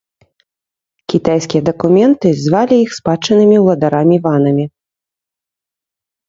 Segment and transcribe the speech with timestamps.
[1.11, 4.65] Кітайскія дакументы звалі іх спадчыннымі ўладарамі-ванамі.